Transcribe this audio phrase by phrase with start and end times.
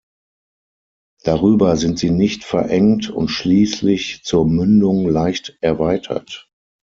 [1.25, 6.49] Darüber sind sie nicht verengt und schließlich zur Mündung leicht erweitert.